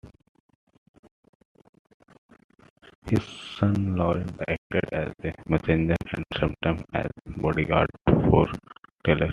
His 3.05 3.23
son 3.23 3.95
Lorin 3.95 4.35
acted 4.47 4.85
as 4.91 5.13
a 5.23 5.33
messenger 5.47 5.95
and 6.15 6.25
sometimes 6.39 6.81
a 6.91 7.07
bodyguard 7.39 7.91
for 8.07 8.47
Taylor. 9.05 9.29